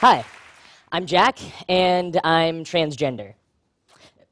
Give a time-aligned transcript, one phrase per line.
[0.00, 0.24] Hi,
[0.90, 3.34] I'm Jack, and I'm transgender.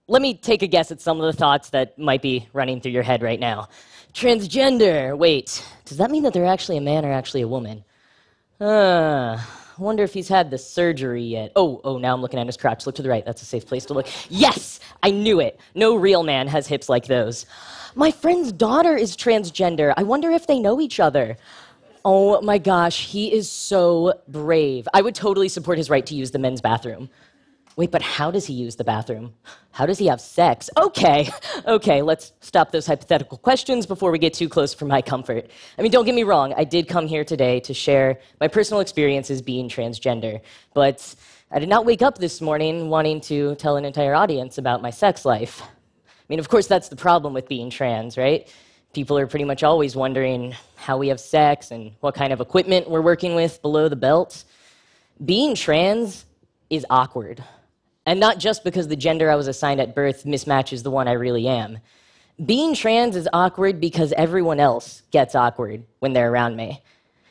[0.06, 2.92] Let me take a guess at some of the thoughts that might be running through
[2.92, 3.68] your head right now.
[4.14, 7.84] Transgender, wait, does that mean that they're actually a man or actually a woman?
[8.58, 9.38] Uh,
[9.76, 11.52] wonder if he's had the surgery yet.
[11.54, 12.86] Oh, oh, now I'm looking at his crotch.
[12.86, 13.26] Look to the right.
[13.26, 14.08] That's a safe place to look.
[14.30, 15.60] Yes, I knew it.
[15.74, 17.44] No real man has hips like those.
[17.94, 19.92] My friend's daughter is transgender.
[19.98, 21.36] I wonder if they know each other.
[22.04, 24.88] Oh my gosh, he is so brave.
[24.94, 27.10] I would totally support his right to use the men's bathroom.
[27.76, 29.32] Wait, but how does he use the bathroom?
[29.70, 30.68] How does he have sex?
[30.76, 31.30] Okay,
[31.66, 35.48] okay, let's stop those hypothetical questions before we get too close for my comfort.
[35.78, 38.80] I mean, don't get me wrong, I did come here today to share my personal
[38.80, 40.40] experiences being transgender,
[40.74, 41.14] but
[41.52, 44.90] I did not wake up this morning wanting to tell an entire audience about my
[44.90, 45.62] sex life.
[45.62, 48.52] I mean, of course, that's the problem with being trans, right?
[48.92, 52.88] People are pretty much always wondering how we have sex and what kind of equipment
[52.88, 54.44] we're working with below the belt.
[55.24, 56.24] Being trans
[56.70, 57.44] is awkward.
[58.06, 61.12] And not just because the gender I was assigned at birth mismatches the one I
[61.12, 61.78] really am.
[62.44, 66.80] Being trans is awkward because everyone else gets awkward when they're around me.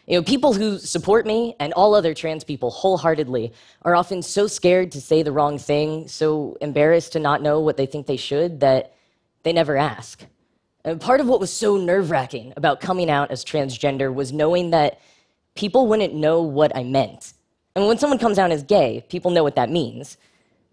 [0.05, 4.47] You know, people who support me and all other trans people wholeheartedly are often so
[4.47, 8.15] scared to say the wrong thing, so embarrassed to not know what they think they
[8.15, 8.93] should, that
[9.43, 10.23] they never ask.
[10.87, 14.69] And part of what was so nerve wracking about coming out as transgender was knowing
[14.69, 15.01] that
[15.53, 17.33] people wouldn't know what I meant.
[17.75, 20.15] And when someone comes out as gay, people know what that means.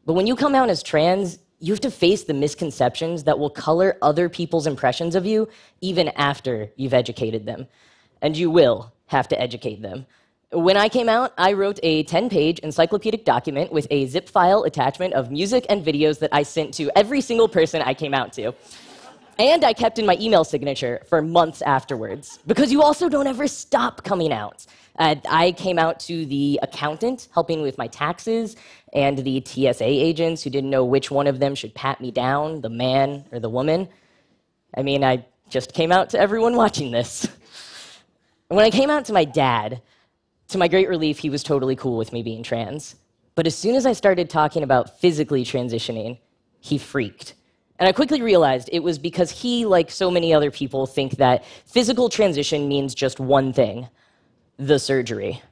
[0.07, 3.51] But when you come out as trans, you have to face the misconceptions that will
[3.51, 5.49] color other people's impressions of you
[5.81, 7.67] even after you've educated them.
[8.23, 10.07] And you will have to educate them.
[10.53, 14.63] When I came out, I wrote a 10 page encyclopedic document with a zip file
[14.63, 18.33] attachment of music and videos that I sent to every single person I came out
[18.35, 18.55] to.
[19.39, 23.49] And I kept in my email signature for months afterwards because you also don't ever
[23.49, 24.67] stop coming out.
[24.97, 28.55] Uh, I came out to the accountant helping with my taxes
[28.93, 32.61] and the TSA agents who didn't know which one of them should pat me down,
[32.61, 33.89] the man or the woman.
[34.77, 37.25] I mean, I just came out to everyone watching this.
[37.25, 37.33] and
[38.57, 39.83] when I came out to my dad,
[40.49, 42.95] to my great relief, he was totally cool with me being trans.
[43.35, 46.19] But as soon as I started talking about physically transitioning,
[46.61, 47.35] he freaked.
[47.79, 51.45] And I quickly realized it was because he, like so many other people, think that
[51.67, 53.89] physical transition means just one thing
[54.57, 55.43] the surgery.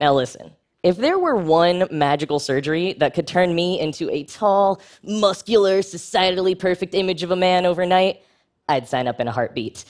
[0.00, 0.52] Now, listen.
[0.82, 6.58] If there were one magical surgery that could turn me into a tall, muscular, societally
[6.58, 8.22] perfect image of a man overnight,
[8.68, 9.84] I'd sign up in a heartbeat.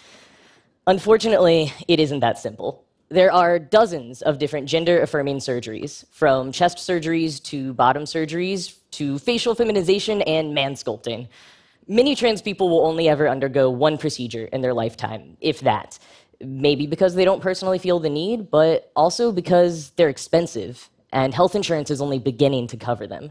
[0.86, 2.84] Unfortunately, it isn't that simple.
[3.12, 9.18] There are dozens of different gender affirming surgeries, from chest surgeries to bottom surgeries to
[9.18, 11.28] facial feminization and man sculpting.
[11.86, 15.98] Many trans people will only ever undergo one procedure in their lifetime, if that.
[16.40, 21.54] Maybe because they don't personally feel the need, but also because they're expensive and health
[21.54, 23.30] insurance is only beginning to cover them.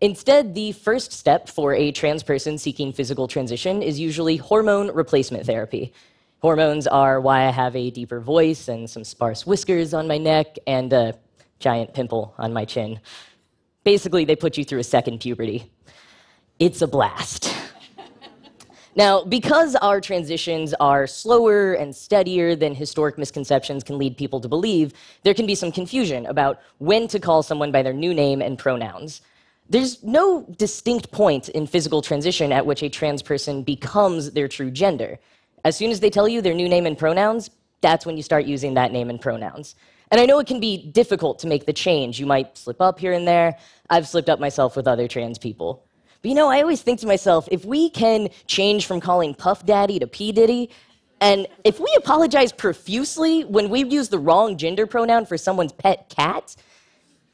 [0.00, 5.44] Instead, the first step for a trans person seeking physical transition is usually hormone replacement
[5.44, 5.92] therapy.
[6.40, 10.56] Hormones are why I have a deeper voice and some sparse whiskers on my neck
[10.68, 11.18] and a
[11.58, 13.00] giant pimple on my chin.
[13.82, 15.70] Basically, they put you through a second puberty.
[16.58, 17.54] It's a blast.
[18.96, 24.48] Now, because our transitions are slower and steadier than historic misconceptions can lead people to
[24.48, 28.42] believe, there can be some confusion about when to call someone by their new name
[28.42, 29.20] and pronouns.
[29.70, 34.72] There's no distinct point in physical transition at which a trans person becomes their true
[34.72, 35.20] gender.
[35.64, 38.44] As soon as they tell you their new name and pronouns, that's when you start
[38.44, 39.74] using that name and pronouns.
[40.10, 42.18] And I know it can be difficult to make the change.
[42.18, 43.56] You might slip up here and there.
[43.90, 45.84] I've slipped up myself with other trans people.
[46.22, 49.64] But you know, I always think to myself if we can change from calling Puff
[49.64, 50.32] Daddy to P.
[50.32, 50.70] Diddy,
[51.20, 56.12] and if we apologize profusely when we use the wrong gender pronoun for someone's pet
[56.14, 56.56] cat,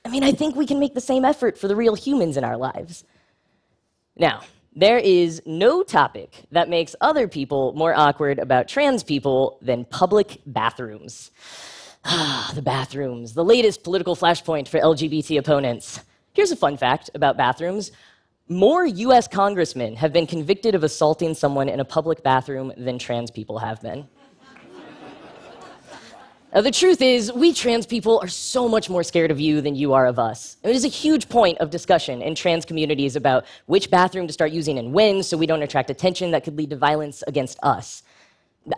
[0.05, 2.45] I mean, I think we can make the same effort for the real humans in
[2.45, 3.05] our lives.
[4.17, 4.43] Now,
[4.75, 10.41] there is no topic that makes other people more awkward about trans people than public
[10.47, 11.31] bathrooms.
[12.05, 16.01] Ah, the bathrooms, the latest political flashpoint for LGBT opponents.
[16.33, 17.93] Here's a fun fact about bathrooms
[18.49, 23.31] more US congressmen have been convicted of assaulting someone in a public bathroom than trans
[23.31, 24.07] people have been.
[26.55, 29.75] Now, the truth is, we trans people are so much more scared of you than
[29.75, 30.57] you are of us.
[30.63, 34.53] It is a huge point of discussion in trans communities about which bathroom to start
[34.53, 38.05] using and when so we don't attract attention that could lead to violence against us.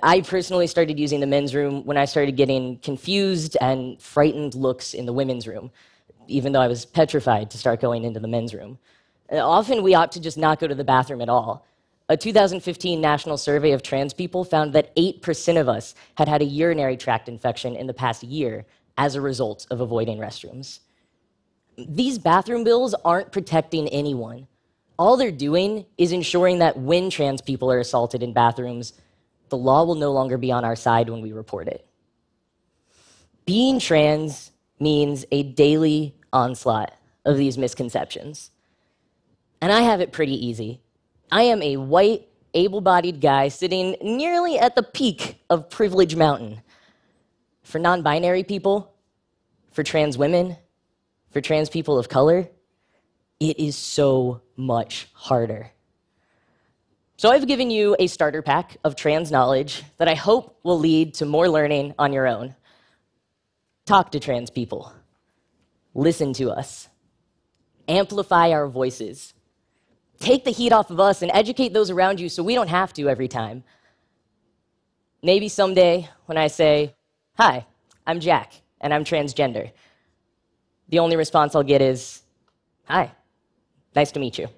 [0.02, 4.94] I personally started using the men's room when I started getting confused and frightened looks
[4.94, 5.70] in the women's room,
[6.28, 8.78] even though I was petrified to start going into the men's room.
[9.30, 11.66] Often we opt to just not go to the bathroom at all.
[12.08, 16.44] A 2015 national survey of trans people found that 8% of us had had a
[16.44, 18.64] urinary tract infection in the past year
[18.96, 20.80] as a result of avoiding restrooms.
[21.76, 24.46] these bathroom bills aren't protecting anyone.
[24.98, 28.94] All they're doing is ensuring that when trans people are assaulted in bathrooms,
[29.50, 31.86] the law will no longer be on our side when we report it.
[33.44, 36.94] Being trans means a daily onslaught
[37.26, 38.50] of these misconceptions.
[39.60, 40.80] And I have it pretty easy.
[41.30, 46.62] I am a white, able bodied guy sitting nearly at the peak of Privilege Mountain.
[47.62, 48.94] For non binary people,
[49.72, 50.56] for trans women,
[51.30, 52.48] for trans people of color,
[53.40, 55.72] it is so much harder.
[57.16, 61.14] So, I've given you a starter pack of trans knowledge that I hope will lead
[61.14, 62.54] to more learning on your own.
[63.84, 64.92] Talk to trans people,
[65.92, 66.88] listen to us,
[67.88, 69.34] amplify our voices,
[70.18, 72.92] take the heat off of us, and educate those around you so we don't have
[72.94, 73.64] to every time.
[75.22, 76.94] Maybe someday when I say,
[77.38, 77.66] Hi,
[78.06, 79.72] I'm Jack, and I'm transgender,
[80.88, 82.22] the only response I'll get is,
[82.84, 83.12] Hi,
[83.94, 84.48] nice to meet you.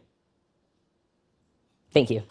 [1.93, 2.23] Thank you.